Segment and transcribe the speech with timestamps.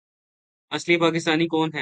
[0.71, 1.79] اصلی پاکستانی کون ہے